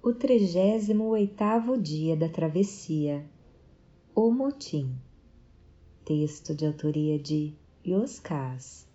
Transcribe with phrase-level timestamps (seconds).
[0.00, 3.28] o trigésimo oitavo dia da travessia,
[4.14, 4.94] o motim.
[6.04, 7.52] Texto de autoria de
[7.84, 8.86] Yoscas.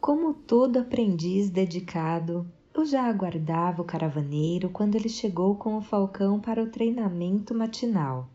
[0.00, 6.38] Como todo aprendiz dedicado, eu já aguardava o caravaneiro quando ele chegou com o falcão
[6.38, 8.30] para o treinamento matinal.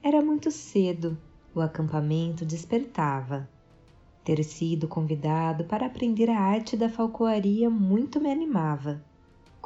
[0.00, 1.18] Era muito cedo,
[1.52, 3.50] o acampamento despertava.
[4.22, 9.09] Ter sido convidado para aprender a arte da falcoaria muito me animava.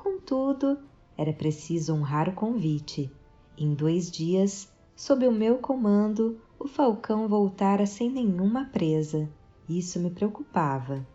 [0.04, 0.78] Contudo,
[1.16, 3.10] era preciso honrar o convite.
[3.56, 9.26] Em dois dias, sob o meu comando, o falcão voltara sem nenhuma presa.
[9.66, 11.06] Isso me preocupava.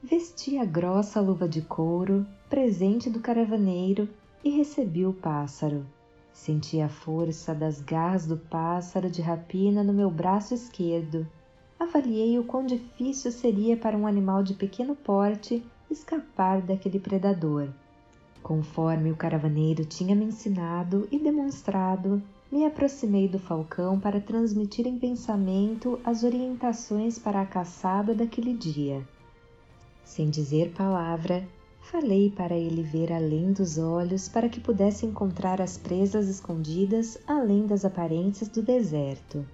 [0.00, 4.08] Vesti a grossa luva de couro, presente do caravaneiro,
[4.44, 5.84] e recebi o pássaro.
[6.32, 11.26] Senti a força das garras do pássaro de rapina no meu braço esquerdo.
[11.78, 17.68] Avaliei o quão difícil seria para um animal de pequeno porte escapar daquele predador.
[18.42, 24.98] Conforme o caravaneiro tinha me ensinado e demonstrado, me aproximei do falcão para transmitir em
[24.98, 29.06] pensamento as orientações para a caçada daquele dia.
[30.04, 31.46] Sem dizer palavra,
[31.80, 37.66] falei para ele ver além dos olhos para que pudesse encontrar as presas escondidas além
[37.66, 39.46] das aparências do deserto.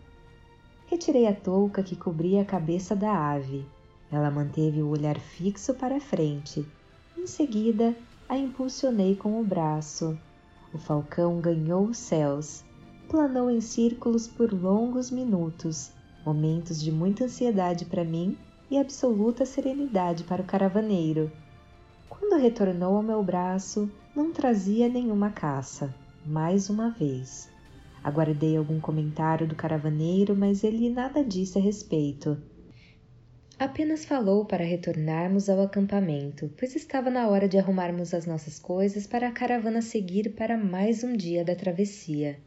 [0.86, 3.66] Retirei a touca que cobria a cabeça da ave.
[4.10, 6.64] Ela manteve o olhar fixo para a frente.
[7.18, 7.94] Em seguida,
[8.28, 10.18] a impulsionei com o braço.
[10.72, 12.64] O falcão ganhou os céus,
[13.08, 15.92] planou em círculos por longos minutos,
[16.24, 18.36] momentos de muita ansiedade para mim
[18.70, 21.30] e absoluta serenidade para o caravaneiro.
[22.08, 27.48] Quando retornou ao meu braço, não trazia nenhuma caça, mais uma vez.
[28.02, 32.36] Aguardei algum comentário do caravaneiro, mas ele nada disse a respeito.
[33.58, 39.06] Apenas falou para retornarmos ao acampamento, pois estava na hora de arrumarmos as nossas coisas
[39.06, 42.38] para a caravana seguir para mais um dia da travessia.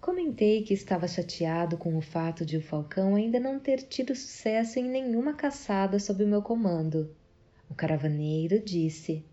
[0.00, 4.78] Comentei que estava chateado com o fato de o Falcão ainda não ter tido sucesso
[4.78, 7.12] em nenhuma caçada sob o meu comando.
[7.68, 9.24] O caravaneiro disse: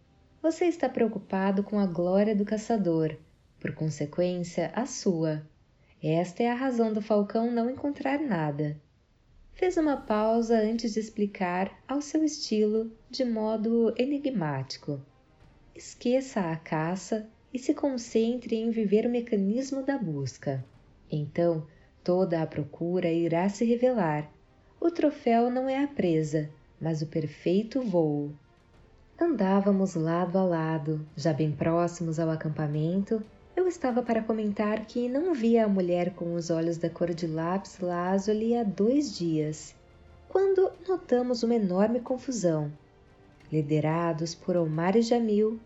[0.41, 3.15] Você está preocupado com a glória do caçador,
[3.59, 5.47] por consequência, a sua.
[6.01, 8.81] Esta é a razão do falcão não encontrar nada.
[9.55, 14.99] Fez uma pausa antes de explicar, ao seu estilo, de modo enigmático.
[15.75, 20.65] Esqueça a caça e se concentre em viver o mecanismo da busca.
[21.09, 21.67] Então,
[22.03, 24.29] toda a procura irá se revelar.
[24.81, 26.49] O troféu não é a presa,
[26.81, 28.33] mas o perfeito voo.
[29.19, 33.23] Andávamos lado a lado, já bem próximos ao acampamento,
[33.55, 37.27] eu estava para comentar que não via a mulher com os olhos da cor de
[37.27, 39.75] lápis lazuli há dois dias,
[40.27, 42.71] quando notamos uma enorme confusão.
[43.51, 45.59] Liderados por Omar e Jamil,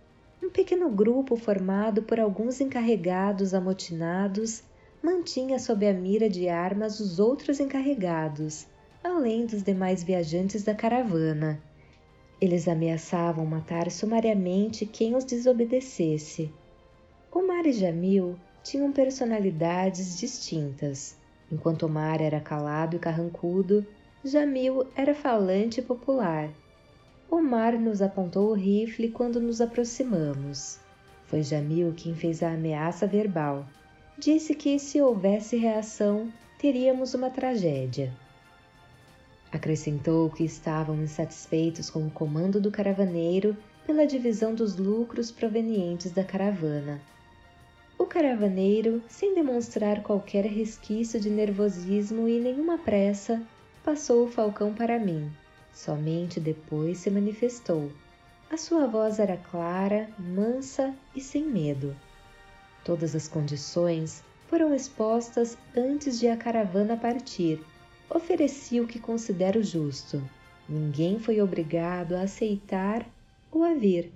[0.44, 4.64] um pequeno grupo formado por alguns encarregados amotinados
[5.02, 8.68] mantinha sob a mira de armas os outros encarregados,
[9.02, 11.62] além dos demais viajantes da caravana.
[12.42, 16.52] Eles ameaçavam matar sumariamente quem os desobedecesse.
[17.40, 21.16] Omar e Jamil tinham personalidades distintas.
[21.52, 23.86] Enquanto Omar era calado e carrancudo,
[24.26, 26.50] Jamil era falante e popular.
[27.30, 30.80] Omar nos apontou o rifle quando nos aproximamos.
[31.28, 33.68] Foi Jamil quem fez a ameaça verbal.
[34.18, 38.12] Disse que se houvesse reação, teríamos uma tragédia.
[39.52, 43.56] Acrescentou que estavam insatisfeitos com o comando do caravaneiro
[43.86, 47.00] pela divisão dos lucros provenientes da caravana
[47.98, 53.42] o caravaneiro, sem demonstrar qualquer resquício de nervosismo e nenhuma pressa,
[53.84, 55.32] passou o falcão para mim.
[55.74, 57.92] Somente depois se manifestou.
[58.52, 61.96] A sua voz era clara, mansa e sem medo.
[62.84, 67.60] Todas as condições foram expostas antes de a caravana partir.
[68.10, 70.24] Ofereci o que considero justo.
[70.70, 73.06] Ninguém foi obrigado a aceitar
[73.52, 74.12] ou a vir.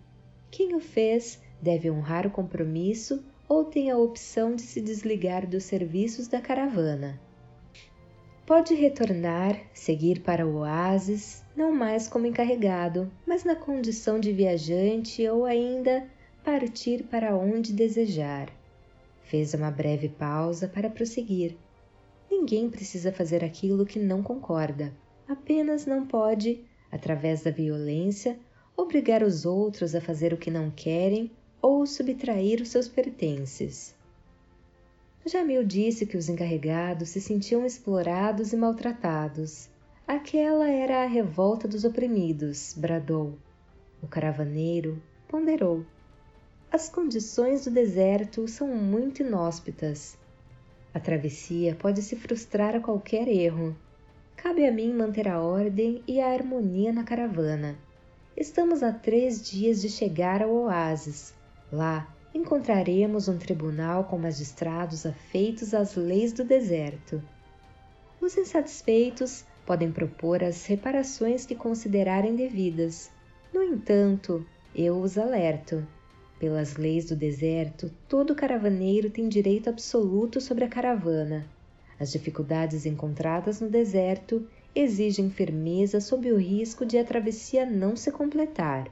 [0.50, 5.66] Quem o fez deve honrar o compromisso ou tem a opção de se desligar dos
[5.66, 7.20] serviços da caravana.
[8.46, 15.28] Pode retornar, seguir para o oásis, não mais como encarregado, mas na condição de viajante
[15.28, 16.08] ou ainda
[16.46, 18.48] partir para onde desejar.
[19.24, 21.58] Fez uma breve pausa para prosseguir.
[22.32, 24.94] Ninguém precisa fazer aquilo que não concorda,
[25.28, 28.40] apenas não pode, através da violência,
[28.78, 31.30] obrigar os outros a fazer o que não querem
[31.61, 33.93] ou subtrair os seus pertences.
[35.25, 39.69] Jamil disse que os encarregados se sentiam explorados e maltratados.
[40.08, 43.37] Aquela era a revolta dos oprimidos, bradou.
[44.02, 45.85] O caravaneiro, ponderou.
[46.72, 50.17] As condições do deserto são muito inóspitas.
[50.93, 53.75] A travessia pode se frustrar a qualquer erro.
[54.35, 57.78] Cabe a mim manter a ordem e a harmonia na caravana.
[58.35, 61.34] Estamos a três dias de chegar ao oásis.
[61.72, 67.22] Lá encontraremos um tribunal com magistrados afeitos às leis do deserto.
[68.20, 73.09] Os insatisfeitos podem propor as reparações que considerarem devidas.
[73.53, 74.46] No entanto,
[74.76, 75.85] eu os alerto.
[76.40, 81.46] Pelas leis do deserto, todo caravaneiro tem direito absoluto sobre a caravana.
[82.00, 88.12] As dificuldades encontradas no deserto exigem firmeza sob o risco de a travessia não se
[88.12, 88.90] completar.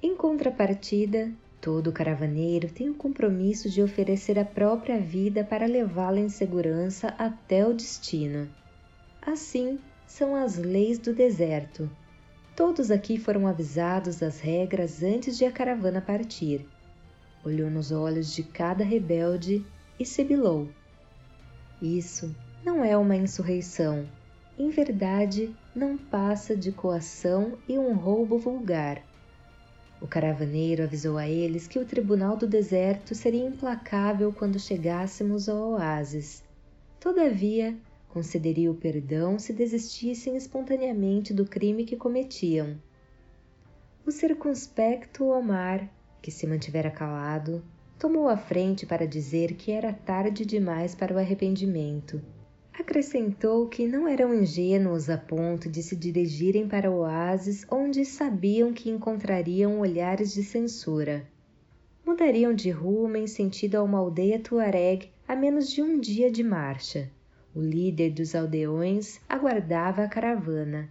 [0.00, 6.28] Em contrapartida, todo caravaneiro tem o compromisso de oferecer a própria vida para levá-la em
[6.28, 8.48] segurança até o destino.
[9.20, 11.90] Assim são as leis do deserto.
[12.56, 16.66] Todos aqui foram avisados das regras antes de a caravana partir.
[17.44, 19.64] Olhou nos olhos de cada rebelde
[19.98, 20.68] e sibilou.
[21.80, 22.34] Isso
[22.64, 24.06] não é uma insurreição.
[24.58, 29.00] Em verdade, não passa de coação e um roubo vulgar.
[30.00, 35.72] O caravaneiro avisou a eles que o tribunal do deserto seria implacável quando chegássemos ao
[35.72, 36.44] oásis.
[37.00, 37.76] Todavia,
[38.08, 42.76] concederia o perdão se desistissem espontaneamente do crime que cometiam.
[44.06, 45.90] O circunspecto Omar,
[46.22, 47.62] que se mantivera calado,
[47.98, 52.22] tomou a frente para dizer que era tarde demais para o arrependimento.
[52.80, 58.88] Acrescentou que não eram ingênuos a ponto de se dirigirem para oásis onde sabiam que
[58.88, 61.26] encontrariam olhares de censura.
[62.06, 66.44] Mudariam de rumo em sentido a uma aldeia tuareg a menos de um dia de
[66.44, 67.10] marcha.
[67.52, 70.88] O líder dos aldeões aguardava a caravana.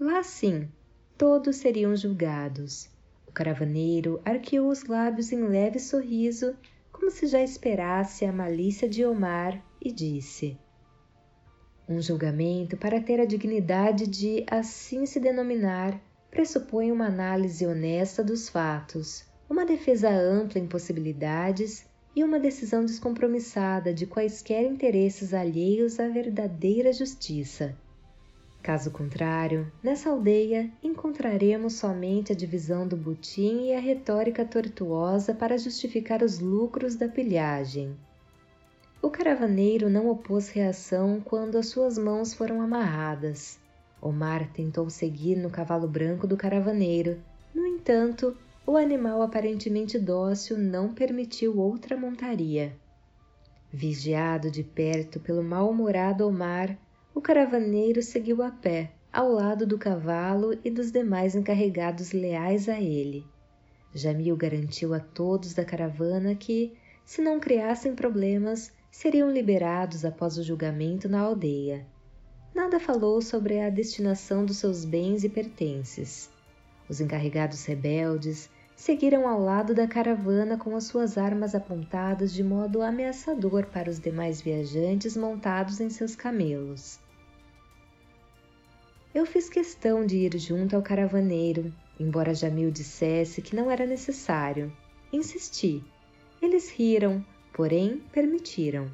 [0.00, 0.66] Lá sim,
[1.18, 2.88] todos seriam julgados.
[3.26, 6.56] O caravaneiro arqueou os lábios em leve sorriso,
[6.90, 10.56] como se já esperasse a malícia de Omar, e disse:
[11.88, 15.98] Um julgamento, para ter a dignidade de assim se denominar,
[16.30, 23.94] pressupõe uma análise honesta dos fatos, uma defesa ampla em possibilidades e uma decisão descompromissada
[23.94, 27.74] de quaisquer interesses alheios à verdadeira justiça.
[28.62, 35.56] Caso contrário, nessa aldeia encontraremos somente a divisão do butim e a retórica tortuosa para
[35.56, 37.96] justificar os lucros da pilhagem.
[39.00, 43.56] O caravaneiro não opôs reação quando as suas mãos foram amarradas.
[44.02, 47.16] Omar tentou seguir no cavalo branco do caravaneiro,
[47.54, 48.36] no entanto,
[48.66, 52.76] o animal aparentemente dócil não permitiu outra montaria.
[53.72, 56.76] Vigiado de perto pelo mal-humorado Omar,
[57.14, 62.80] o caravaneiro seguiu a pé, ao lado do cavalo e dos demais encarregados leais a
[62.80, 63.24] ele.
[63.94, 66.72] Jamil garantiu a todos da caravana que,
[67.04, 71.86] se não criassem problemas, seriam liberados após o julgamento na aldeia.
[72.54, 76.30] Nada falou sobre a destinação dos seus bens e pertences.
[76.88, 82.80] Os encarregados rebeldes seguiram ao lado da caravana com as suas armas apontadas de modo
[82.80, 86.98] ameaçador para os demais viajantes montados em seus camelos.
[89.14, 94.72] Eu fiz questão de ir junto ao caravaneiro, embora Jamil dissesse que não era necessário.
[95.12, 95.82] Insisti.
[96.40, 97.24] Eles riram,
[97.58, 98.90] porém permitiram.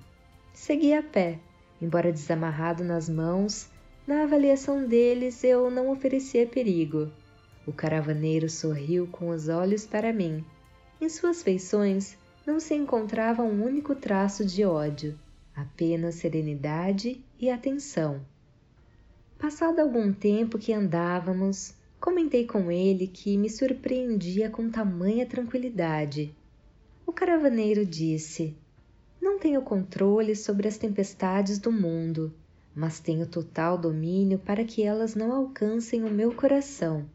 [0.53, 1.39] Segui a pé,
[1.81, 3.71] embora desamarrado nas mãos,
[4.09, 7.13] na avaliação deles eu não oferecia perigo
[7.67, 10.45] o caravaneiro sorriu com os olhos para mim.
[11.01, 12.17] Em suas feições
[12.47, 15.19] não se encontrava um único traço de ódio,
[15.55, 18.21] apenas serenidade e atenção.
[19.39, 26.35] Passado algum tempo que andávamos, comentei com ele que me surpreendia com tamanha tranquilidade.
[27.07, 28.57] O caravaneiro disse:
[29.21, 32.35] Não tenho controle sobre as tempestades do mundo,
[32.75, 37.07] mas tenho total domínio para que elas não alcancem o meu coração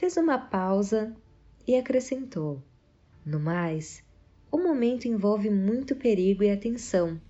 [0.00, 1.14] fez uma pausa
[1.68, 2.62] e acrescentou:
[3.24, 4.02] No mais,
[4.50, 7.20] o momento envolve muito perigo e atenção.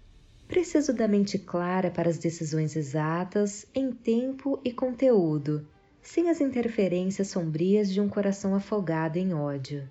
[0.47, 5.67] Preciso da mente clara para as decisões exatas em tempo e conteúdo,
[6.01, 9.91] sem as interferências sombrias de um coração afogado em ódio.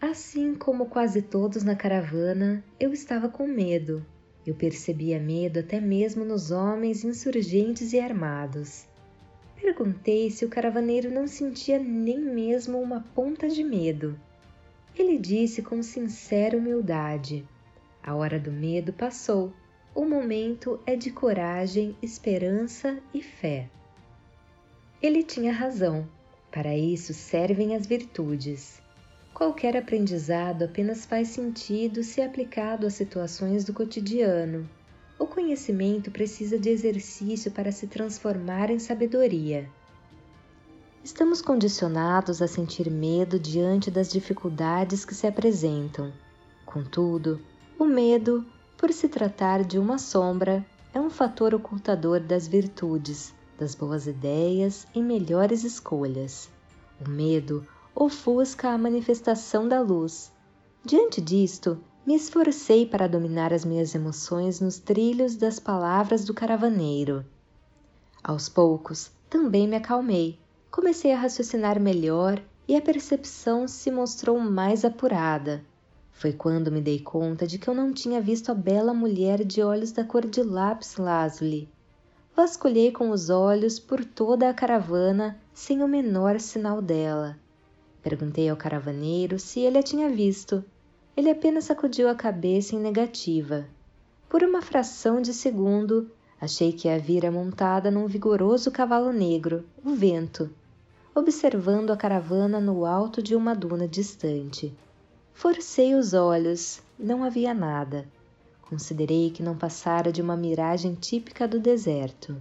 [0.00, 4.06] Assim como quase todos na caravana, eu estava com medo.
[4.46, 8.86] Eu percebia medo até mesmo nos homens insurgentes e armados.
[9.60, 14.16] Perguntei se o caravaneiro não sentia nem mesmo uma ponta de medo.
[14.96, 17.44] Ele disse com sincera humildade:
[18.00, 19.52] A hora do medo passou.
[19.96, 23.68] O momento é de coragem, esperança e fé.
[25.02, 26.08] Ele tinha razão.
[26.52, 28.80] Para isso servem as virtudes.
[29.38, 34.68] Qualquer aprendizado apenas faz sentido se aplicado às situações do cotidiano.
[35.16, 39.70] O conhecimento precisa de exercício para se transformar em sabedoria.
[41.04, 46.12] Estamos condicionados a sentir medo diante das dificuldades que se apresentam.
[46.66, 47.40] Contudo,
[47.78, 48.44] o medo,
[48.76, 54.84] por se tratar de uma sombra, é um fator ocultador das virtudes, das boas ideias
[54.92, 56.50] e melhores escolhas.
[57.00, 57.64] O medo
[58.00, 60.30] ofusca a manifestação da luz.
[60.84, 67.26] Diante disto, me esforcei para dominar as minhas emoções nos trilhos das palavras do caravaneiro.
[68.22, 70.38] Aos poucos, também me acalmei.
[70.70, 75.64] Comecei a raciocinar melhor e a percepção se mostrou mais apurada.
[76.12, 79.60] Foi quando me dei conta de que eu não tinha visto a bela mulher de
[79.60, 81.68] olhos da cor de lápis lazuli.
[82.36, 87.36] Vasculhei com os olhos por toda a caravana sem o menor sinal dela.
[88.02, 90.64] Perguntei ao caravaneiro se ele a tinha visto.
[91.16, 93.66] Ele apenas sacudiu a cabeça em negativa.
[94.28, 99.94] Por uma fração de segundo, achei que a vira montada num vigoroso cavalo negro, o
[99.94, 100.50] vento,
[101.14, 104.72] observando a caravana no alto de uma duna distante.
[105.34, 108.06] Forcei os olhos, não havia nada.
[108.62, 112.36] Considerei que não passara de uma miragem típica do deserto.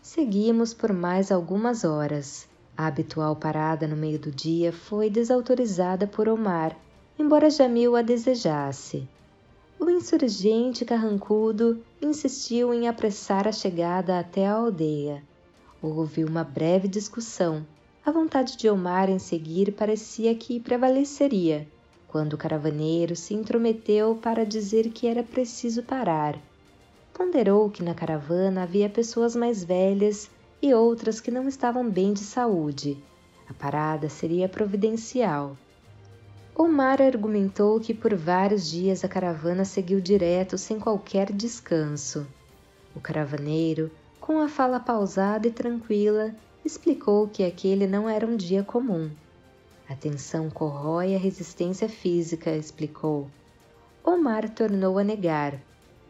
[0.00, 2.48] Seguimos por mais algumas horas.
[2.78, 6.76] A habitual parada no meio do dia foi desautorizada por Omar,
[7.18, 9.08] embora Jamil a desejasse.
[9.80, 15.24] O insurgente carrancudo insistiu em apressar a chegada até a aldeia.
[15.82, 17.66] Houve uma breve discussão.
[18.06, 21.66] A vontade de Omar em seguir parecia que prevaleceria
[22.06, 26.38] quando o caravaneiro se intrometeu para dizer que era preciso parar.
[27.12, 32.20] Ponderou que na caravana havia pessoas mais velhas e outras que não estavam bem de
[32.20, 33.02] saúde.
[33.48, 35.56] A parada seria providencial.
[36.54, 42.26] Omar argumentou que por vários dias a caravana seguiu direto sem qualquer descanso.
[42.94, 46.34] O caravaneiro, com a fala pausada e tranquila,
[46.64, 49.10] explicou que aquele não era um dia comum
[49.88, 53.26] a tensão corrói a resistência física, explicou.
[54.04, 55.58] Omar tornou a negar.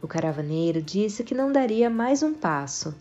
[0.01, 2.93] O caravaneiro disse que não daria mais um passo.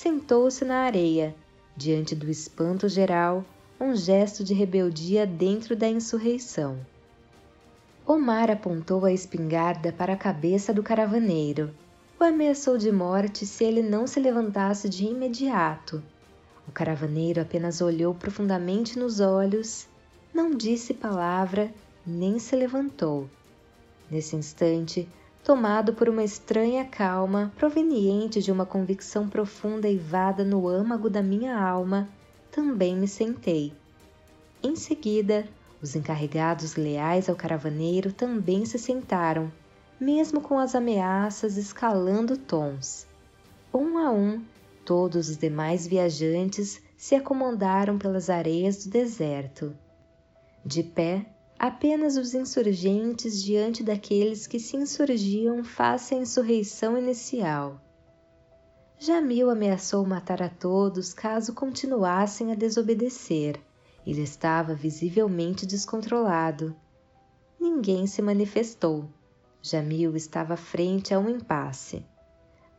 [0.00, 1.34] Sentou-se na areia,
[1.76, 3.44] diante do espanto geral,
[3.80, 6.78] um gesto de rebeldia dentro da insurreição.
[8.06, 11.74] Omar apontou a espingarda para a cabeça do caravaneiro.
[12.16, 16.00] O ameaçou de morte se ele não se levantasse de imediato.
[16.68, 19.88] O caravaneiro apenas olhou profundamente nos olhos
[20.32, 21.74] não disse palavra
[22.06, 23.28] nem se levantou.
[24.08, 25.08] Nesse instante,
[25.48, 31.58] tomado por uma estranha calma proveniente de uma convicção profunda eivada no âmago da minha
[31.58, 32.06] alma,
[32.50, 33.72] também me sentei.
[34.62, 35.48] Em seguida,
[35.80, 39.50] os encarregados leais ao caravaneiro também se sentaram,
[39.98, 43.06] mesmo com as ameaças escalando tons.
[43.72, 44.42] Um a um,
[44.84, 49.74] todos os demais viajantes se acomodaram pelas areias do deserto.
[50.62, 51.24] De pé,
[51.58, 57.80] apenas os insurgentes diante daqueles que se insurgiam face à insurreição inicial.
[58.98, 63.60] Jamil ameaçou matar a todos caso continuassem a desobedecer.
[64.06, 66.74] Ele estava visivelmente descontrolado.
[67.60, 69.08] Ninguém se manifestou.
[69.60, 72.04] Jamil estava frente a um impasse.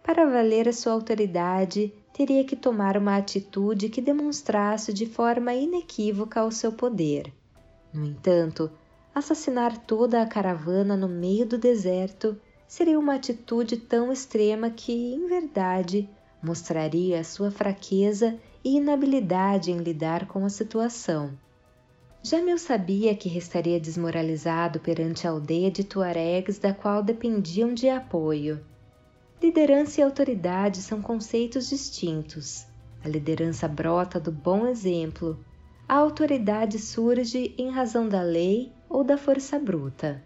[0.02, 6.44] Para valer a sua autoridade, teria que tomar uma atitude que demonstrasse de forma inequívoca
[6.44, 7.34] o seu poder.
[7.94, 8.72] No entanto,
[9.14, 15.28] assassinar toda a caravana no meio do deserto seria uma atitude tão extrema que, em
[15.28, 16.08] verdade,
[16.42, 21.38] mostraria sua fraqueza e inabilidade em lidar com a situação.
[22.22, 28.64] Jamil sabia que restaria desmoralizado perante a aldeia de tuaregs da qual dependiam de apoio.
[29.42, 32.68] Liderança e autoridade são conceitos distintos.
[33.04, 35.40] A liderança brota do bom exemplo,
[35.90, 40.24] a autoridade surge em razão da lei ou da força bruta.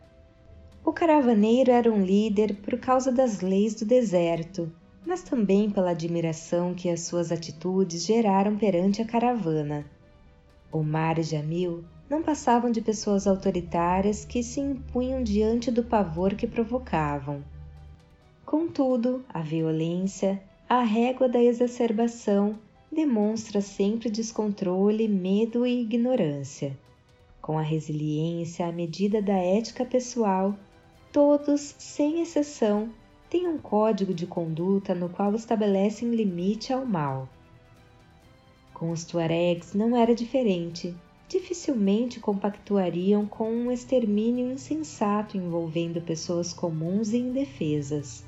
[0.84, 4.70] O caravaneiro era um líder por causa das leis do deserto,
[5.06, 9.86] mas também pela admiração que as suas atitudes geraram perante a caravana.
[10.70, 16.46] Omar e Jamil não passavam de pessoas autoritárias que se impunham diante do pavor que
[16.46, 17.42] provocavam.
[18.46, 22.60] Contudo, a violência, a régua da exacerbação
[22.94, 26.78] demonstra sempre descontrole, medo e ignorância.
[27.42, 30.56] Com a resiliência à medida da ética pessoal,
[31.12, 32.90] todos, sem exceção,
[33.30, 37.28] têm um código de conduta no qual estabelecem limite ao mal.
[38.74, 40.96] Com os tuaregs não era diferente.
[41.28, 48.24] Dificilmente compactuariam com um extermínio insensato envolvendo pessoas comuns e indefesas.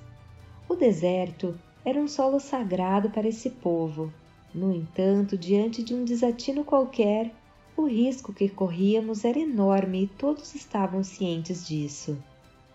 [0.68, 4.12] O deserto era um solo sagrado para esse povo.
[4.56, 7.36] No entanto, diante de um desatino qualquer,
[7.76, 12.18] o risco que corríamos era enorme e todos estavam cientes disso.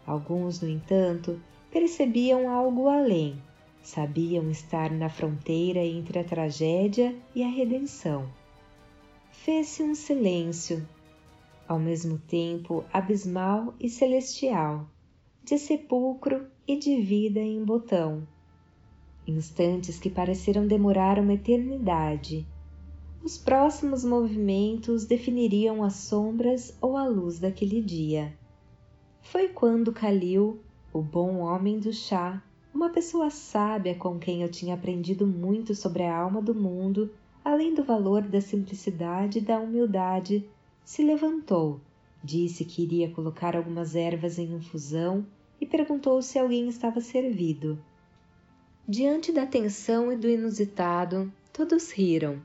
[0.06, 3.42] Alguns, no entanto, percebiam algo além,
[3.82, 8.28] sabiam estar na fronteira entre a tragédia e a redenção.
[9.30, 10.86] Fez-se um silêncio,
[11.66, 14.86] ao mesmo tempo abismal e celestial,
[15.42, 18.28] de sepulcro e de vida em botão.
[19.30, 22.46] Instantes que pareceram demorar uma eternidade.
[23.22, 28.32] Os próximos movimentos definiriam as sombras ou a luz daquele dia.
[29.20, 30.58] Foi quando Calil,
[30.92, 36.02] o bom homem do chá, uma pessoa sábia com quem eu tinha aprendido muito sobre
[36.02, 37.10] a alma do mundo,
[37.44, 40.48] além do valor da simplicidade e da humildade,
[40.84, 41.80] se levantou,
[42.24, 45.26] disse que iria colocar algumas ervas em infusão
[45.60, 47.78] e perguntou se alguém estava servido.
[48.92, 52.42] Diante da tensão e do inusitado, todos riram,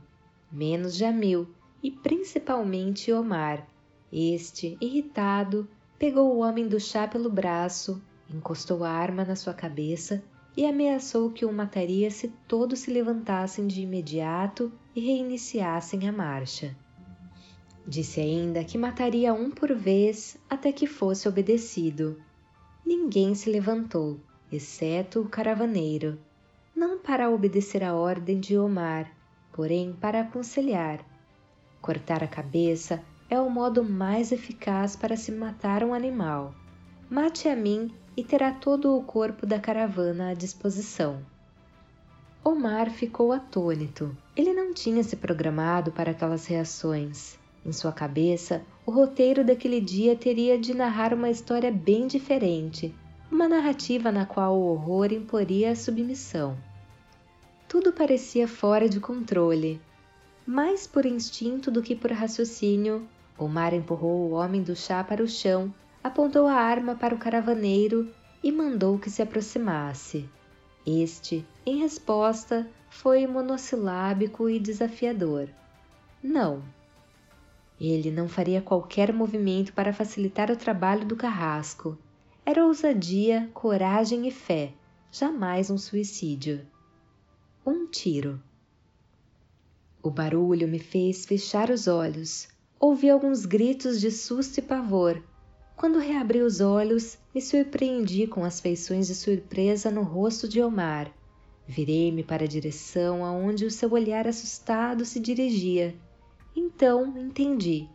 [0.52, 1.48] menos Jamil
[1.82, 3.68] e principalmente Omar.
[4.14, 8.00] Este, irritado, pegou o homem do chá pelo braço,
[8.32, 10.24] encostou a arma na sua cabeça
[10.56, 16.78] e ameaçou que o mataria se todos se levantassem de imediato e reiniciassem a marcha.
[17.88, 22.22] Disse ainda que mataria um por vez até que fosse obedecido.
[22.86, 24.20] Ninguém se levantou,
[24.52, 26.20] exceto o caravaneiro,
[26.76, 29.10] não para obedecer a ordem de Omar,
[29.54, 31.00] porém para aconselhar.
[31.82, 36.54] Cortar a cabeça é o modo mais eficaz para se matar um animal.
[37.10, 41.26] Mate a mim e terá todo o corpo da caravana à disposição.
[42.44, 44.16] Omar ficou atônito.
[44.36, 47.40] Ele não tinha se programado para aquelas reações.
[47.66, 52.94] Em sua cabeça, o roteiro daquele dia teria de narrar uma história bem diferente,
[53.32, 56.58] uma narrativa na qual o horror imporia a submissão.
[57.68, 59.82] Tudo parecia fora de controle.
[60.46, 63.08] Mais por instinto do que por raciocínio,
[63.38, 68.10] Omar empurrou o homem do chá para o chão, apontou a arma para o caravaneiro
[68.44, 70.30] e mandou que se aproximasse.
[70.86, 75.50] Este, em resposta, foi monossilábico e desafiador.
[76.24, 76.62] Não.
[77.82, 81.98] Ele não faria qualquer movimento para facilitar o trabalho do carrasco.
[82.48, 84.72] Era ousadia, coragem e fé,
[85.12, 86.62] jamais um suicídio.
[87.66, 88.40] Um tiro.
[90.04, 92.48] O barulho me fez fechar os olhos.
[92.80, 95.24] Ouvi alguns gritos de susto e pavor.
[95.76, 101.12] Quando reabri os olhos, me surpreendi com as feições de surpresa no rosto de Omar.
[101.68, 105.96] Virei-me para a direção aonde o seu olhar assustado se dirigia.
[106.56, 107.90] Então entendi.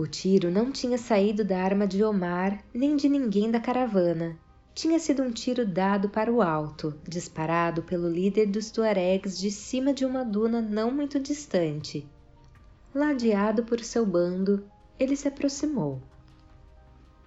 [0.00, 4.34] O tiro não tinha saído da arma de Omar nem de ninguém da caravana.
[4.74, 9.92] Tinha sido um tiro dado para o alto, disparado pelo líder dos tuaregs de cima
[9.92, 12.08] de uma duna não muito distante.
[12.94, 14.64] Ladeado por seu bando,
[14.98, 16.00] ele se aproximou.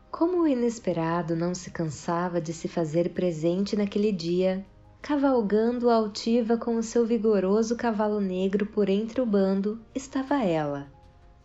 [0.09, 4.65] Como o inesperado não se cansava de se fazer presente naquele dia,
[4.99, 10.91] cavalgando altiva com o seu vigoroso cavalo negro por entre o bando, estava ela.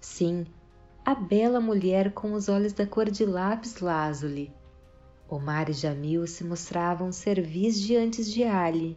[0.01, 0.47] Sim,
[1.09, 4.53] a bela mulher com os olhos da cor de lápis lazuli.
[5.27, 8.95] Omar e Jamil se mostravam servis diante de Ali,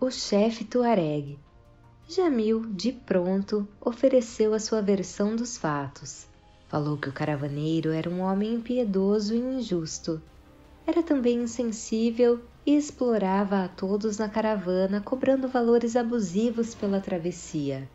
[0.00, 1.38] o chefe tuareg,
[2.08, 6.26] Jamil, de pronto, ofereceu a sua versão dos fatos.
[6.68, 10.22] Falou que o caravaneiro era um homem impiedoso e injusto.
[10.86, 17.86] Era também insensível e explorava a todos na caravana, cobrando valores abusivos pela travessia.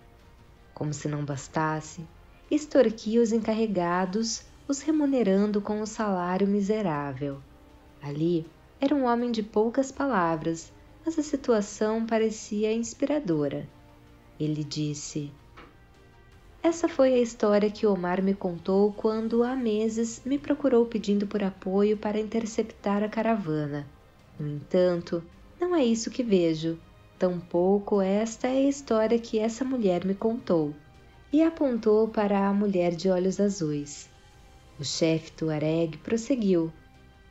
[0.75, 2.05] Como se não bastasse,
[2.49, 7.39] extorquia os encarregados, os remunerando com um salário miserável.
[8.01, 8.45] Ali
[8.79, 10.71] era um homem de poucas palavras,
[11.05, 13.67] mas a situação parecia inspiradora.
[14.39, 15.31] Ele disse:
[16.61, 21.43] Essa foi a história que Omar me contou quando há meses me procurou pedindo por
[21.43, 23.87] apoio para interceptar a caravana.
[24.39, 25.23] No entanto,
[25.59, 26.77] não é isso que vejo.
[27.17, 30.75] Tampouco esta é a história que essa mulher me contou.
[31.31, 34.09] E apontou para a mulher de olhos azuis.
[34.79, 36.71] O chefe Tuareg prosseguiu.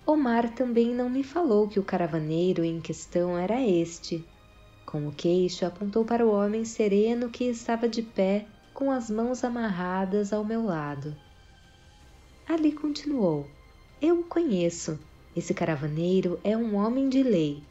[0.05, 4.23] Omar também não me falou que o caravaneiro em questão era este.
[4.85, 9.43] Com o queixo, apontou para o homem sereno que estava de pé, com as mãos
[9.43, 11.17] amarradas ao meu lado.
[12.47, 13.47] Ali continuou:
[14.01, 14.99] Eu o conheço.
[15.35, 17.63] Esse caravaneiro é um homem de lei.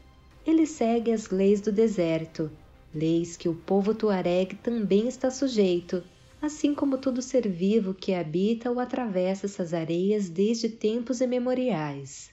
[0.44, 2.50] Ele segue as leis do deserto.
[2.92, 6.02] leis que o povo tuareg também está sujeito,
[6.40, 12.30] assim como todo ser vivo que habita ou atravessa essas areias desde tempos imemoriais.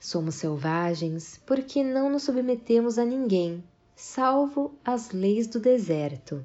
[0.00, 3.64] Somos selvagens porque não nos submetemos a ninguém,
[3.96, 6.44] salvo as leis do deserto.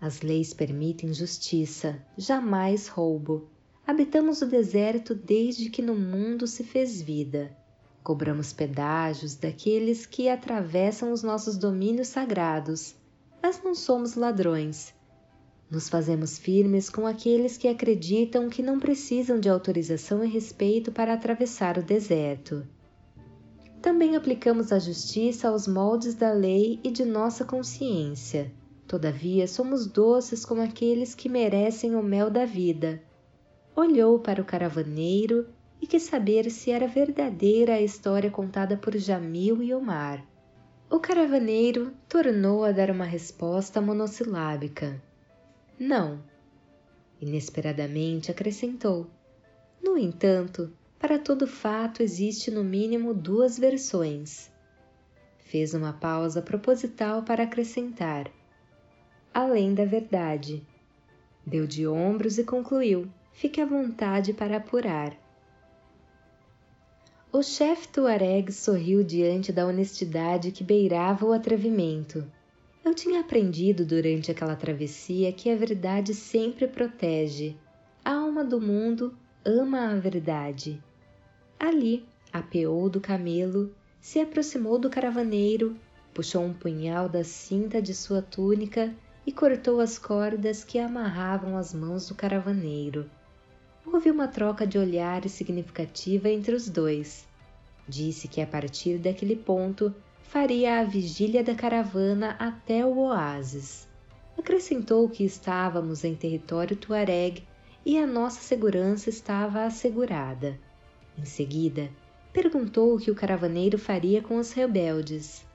[0.00, 3.48] As leis permitem justiça, jamais roubo.
[3.86, 7.56] Habitamos o deserto desde que no mundo se fez vida.
[8.02, 12.94] Cobramos pedágios daqueles que atravessam os nossos domínios sagrados,
[13.42, 14.94] mas não somos ladrões.
[15.74, 21.12] Nos fazemos firmes com aqueles que acreditam que não precisam de autorização e respeito para
[21.12, 22.64] atravessar o deserto.
[23.82, 28.52] Também aplicamos a justiça aos moldes da lei e de nossa consciência.
[28.86, 33.02] Todavia, somos doces como aqueles que merecem o mel da vida.
[33.74, 35.48] Olhou para o caravaneiro
[35.82, 40.24] e quis saber se era verdadeira a história contada por Jamil e Omar.
[40.88, 45.02] O caravaneiro tornou a dar uma resposta monossilábica.
[45.78, 46.22] Não.
[47.20, 49.06] Inesperadamente acrescentou.
[49.82, 54.50] No entanto, para todo fato existe no mínimo duas versões.
[55.38, 58.30] Fez uma pausa proposital para acrescentar:
[59.32, 60.66] além da verdade.
[61.46, 65.14] Deu de ombros e concluiu: fique à vontade para apurar.
[67.30, 72.24] O chefe Tuareg sorriu diante da honestidade que beirava o atrevimento.
[72.84, 77.56] Eu tinha aprendido durante aquela travessia que a verdade sempre protege.
[78.04, 80.82] A alma do mundo ama a verdade.
[81.58, 85.74] Ali, apeou do camelo, se aproximou do caravaneiro,
[86.12, 88.94] puxou um punhal da cinta de sua túnica
[89.26, 93.10] e cortou as cordas que amarravam as mãos do caravaneiro.
[93.86, 97.26] Houve uma troca de olhares significativa entre os dois.
[97.88, 99.94] Disse que a partir daquele ponto
[100.34, 103.86] faria a vigília da caravana até o oásis.
[104.36, 107.44] Acrescentou que estávamos em território tuareg
[107.86, 110.58] e a nossa segurança estava assegurada.
[111.16, 111.88] Em seguida,
[112.32, 115.46] perguntou o que o caravaneiro faria com os rebeldes.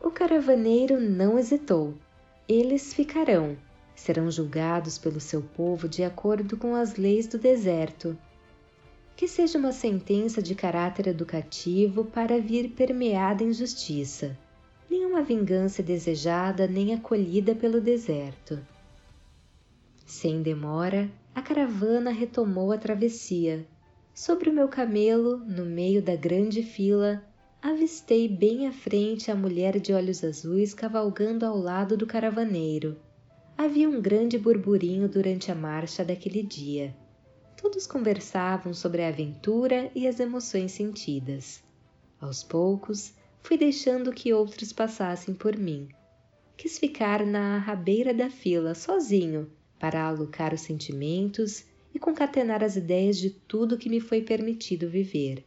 [0.00, 1.94] O caravaneiro não hesitou.
[2.48, 3.56] Eles ficarão,
[3.96, 8.16] serão julgados pelo seu povo de acordo com as leis do deserto.
[9.16, 14.36] Que seja uma sentença de caráter educativo para vir permeada em justiça,
[14.90, 18.58] nenhuma vingança desejada nem acolhida pelo deserto.
[20.04, 23.66] Sem demora, a caravana retomou a travessia.
[24.12, 27.22] Sobre o meu camelo, no meio da grande fila,
[27.62, 32.96] avistei bem à frente a mulher de olhos azuis cavalgando ao lado do caravaneiro
[33.56, 36.92] Havia um grande burburinho durante a marcha daquele dia.
[37.64, 41.64] Todos conversavam sobre a aventura e as emoções sentidas.
[42.20, 45.88] Aos poucos, fui deixando que outros passassem por mim.
[46.58, 53.16] Quis ficar na rabeira da fila, sozinho, para alocar os sentimentos e concatenar as ideias
[53.16, 55.42] de tudo que me foi permitido viver.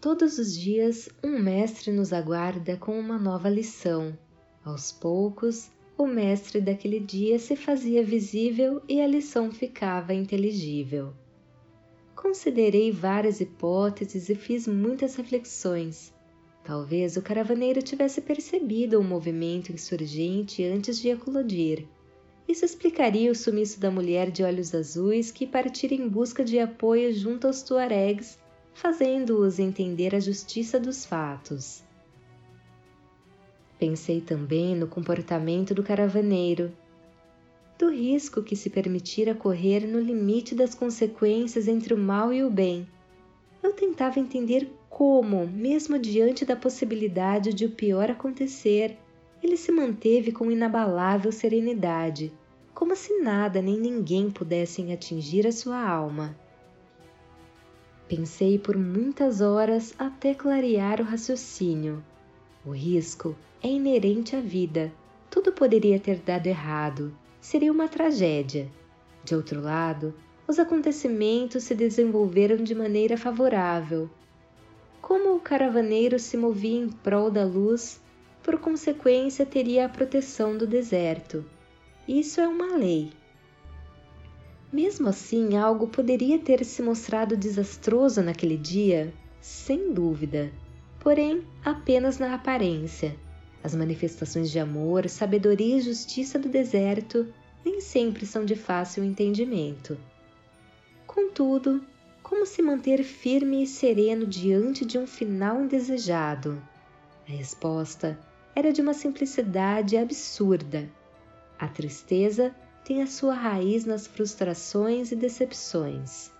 [0.00, 4.18] Todos os dias, um mestre nos aguarda com uma nova lição.
[4.64, 11.12] Aos poucos, o mestre daquele dia se fazia visível e a lição ficava inteligível.
[12.16, 16.10] Considerei várias hipóteses e fiz muitas reflexões.
[16.64, 21.86] Talvez o caravaneiro tivesse percebido o movimento insurgente antes de eclodir.
[22.48, 27.12] Isso explicaria o sumiço da mulher de olhos azuis que partira em busca de apoio
[27.12, 28.38] junto aos tuaregs,
[28.72, 31.82] fazendo-os entender a justiça dos fatos.
[33.80, 36.70] Pensei também no comportamento do caravaneiro,
[37.78, 42.50] do risco que se permitira correr no limite das consequências entre o mal e o
[42.50, 42.86] bem.
[43.62, 48.98] Eu tentava entender como, mesmo diante da possibilidade de o pior acontecer,
[49.42, 52.30] ele se manteve com inabalável serenidade,
[52.74, 56.36] como se nada nem ninguém pudessem atingir a sua alma.
[58.06, 62.04] Pensei por muitas horas até clarear o raciocínio.
[62.64, 64.92] O risco é inerente à vida.
[65.30, 67.16] Tudo poderia ter dado errado.
[67.40, 68.70] Seria uma tragédia.
[69.24, 70.12] De outro lado,
[70.46, 74.10] os acontecimentos se desenvolveram de maneira favorável.
[75.00, 77.98] Como o caravaneiro se movia em prol da luz,
[78.42, 81.42] por consequência teria a proteção do deserto.
[82.06, 83.10] Isso é uma lei.
[84.70, 89.14] Mesmo assim, algo poderia ter se mostrado desastroso naquele dia?
[89.40, 90.52] Sem dúvida
[91.00, 93.16] porém apenas na aparência.
[93.62, 97.26] As manifestações de amor, sabedoria e justiça do deserto
[97.64, 99.98] nem sempre são de fácil entendimento.
[101.06, 101.84] Contudo,
[102.22, 106.62] como se manter firme e sereno diante de um final indesejado?
[107.28, 108.18] A resposta
[108.54, 110.88] era de uma simplicidade absurda.
[111.58, 116.30] A tristeza tem a sua raiz nas frustrações e decepções.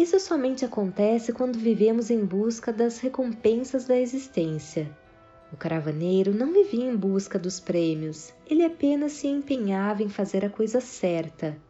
[0.00, 4.90] Isso somente acontece quando vivemos em busca das recompensas da existência.
[5.52, 10.48] O caravaneiro não vivia em busca dos prêmios, ele apenas se empenhava em fazer a
[10.48, 11.60] coisa certa,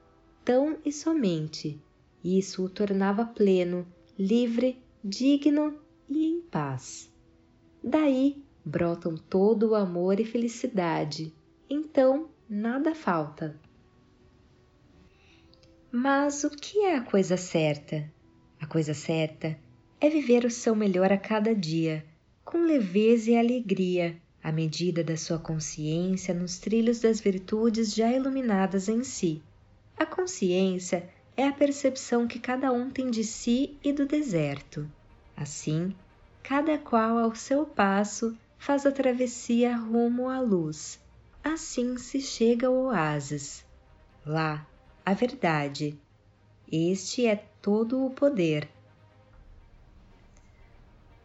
[0.45, 1.83] tão e somente.
[2.23, 3.85] Isso o tornava pleno,
[4.17, 5.75] livre, digno
[6.09, 7.13] e em paz.
[7.83, 11.35] Daí brotam todo o amor e felicidade,
[11.69, 13.59] então nada falta.
[15.91, 18.09] Mas o que é a coisa certa?
[18.61, 19.57] A coisa certa
[20.01, 22.05] é viver o seu melhor a cada dia,
[22.45, 28.89] com leveza e alegria, à medida da sua consciência nos trilhos das virtudes já iluminadas
[28.89, 29.43] em si.
[29.97, 34.91] A consciência é a percepção que cada um tem de si e do deserto.
[35.37, 35.95] Assim,
[36.43, 41.01] cada qual ao seu passo faz a travessia rumo à luz.
[41.43, 43.65] Assim se chega ao oásis.
[44.25, 44.67] Lá,
[45.05, 45.99] a verdade.
[46.71, 48.69] Este é todo o poder.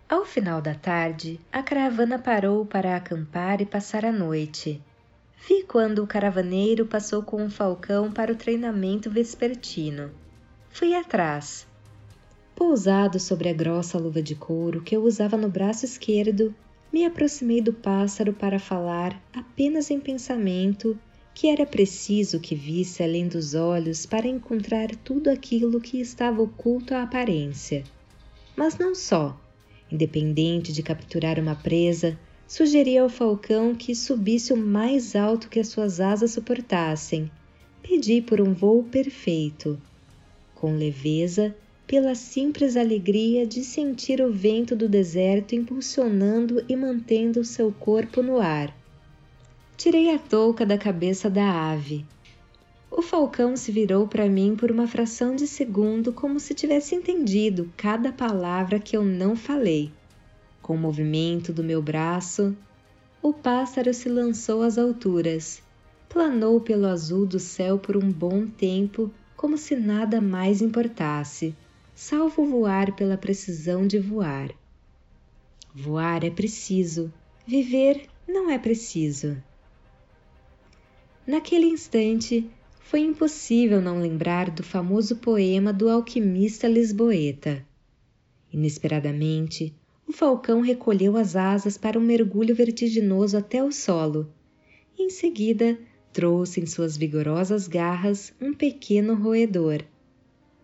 [0.07, 4.81] Ao final da tarde, a caravana parou para acampar e passar a noite.
[5.47, 10.11] Vi quando o caravaneiro passou com um falcão para o treinamento vespertino.
[10.69, 11.65] Fui atrás.
[12.55, 16.53] Pousado sobre a grossa luva de couro que eu usava no braço esquerdo,
[16.91, 20.97] me aproximei do pássaro para falar, apenas em pensamento,
[21.35, 26.95] que era preciso que visse além dos olhos para encontrar tudo aquilo que estava oculto
[26.95, 27.83] à aparência.
[28.55, 29.37] Mas não só.
[29.91, 32.17] Independente de capturar uma presa,
[32.47, 37.29] sugeri ao falcão que subisse o mais alto que as suas asas suportassem.
[37.83, 39.77] Pedi por um voo perfeito.
[40.55, 41.53] Com leveza,
[41.85, 48.39] pela simples alegria de sentir o vento do deserto impulsionando e mantendo seu corpo no
[48.39, 48.73] ar
[49.77, 52.05] Tirei a touca da cabeça da ave.
[52.89, 57.69] O falcão se virou para mim por uma fração de segundo, como se tivesse entendido
[57.75, 59.91] cada palavra que eu não falei.
[60.61, 62.55] Com o movimento do meu braço,
[63.21, 65.61] o pássaro se lançou às alturas,
[66.07, 71.53] planou pelo azul do céu por um bom tempo, como se nada mais importasse,
[71.93, 74.51] salvo voar pela precisão de voar.
[75.73, 77.11] Voar é preciso,
[77.45, 79.35] viver não é preciso.
[81.27, 82.47] Naquele instante,
[82.81, 87.65] foi impossível não lembrar do famoso poema do alquimista lisboeta.
[88.53, 89.73] Inesperadamente,
[90.07, 94.31] o falcão recolheu as asas para um mergulho vertiginoso até o solo.
[94.99, 95.79] Em seguida,
[96.13, 99.83] trouxe em suas vigorosas garras um pequeno roedor.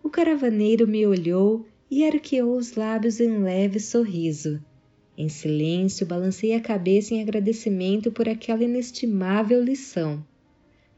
[0.00, 4.62] O caravaneiro me olhou e arqueou os lábios em leve sorriso.
[5.18, 10.24] Em silêncio, balancei a cabeça em agradecimento por aquela inestimável lição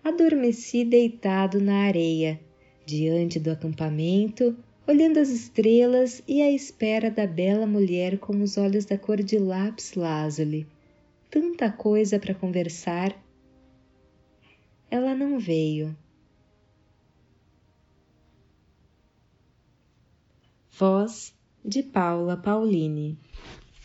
[0.04, 2.38] adormeci deitado na areia,
[2.84, 4.54] diante do acampamento,
[4.86, 9.38] olhando as estrelas e à espera da bela mulher com os olhos da cor de
[9.38, 10.66] lápis lazuli.
[11.30, 13.18] Tanta coisa para conversar.
[14.90, 15.96] Ela não veio.
[20.70, 23.18] Voz de Paula Pauline